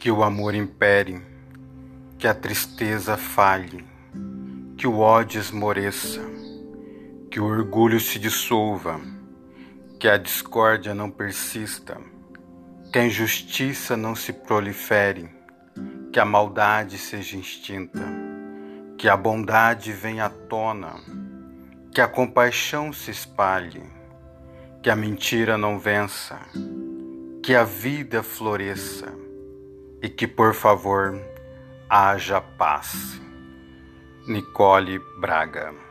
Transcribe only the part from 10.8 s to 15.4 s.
não persista, que a injustiça não se prolifere,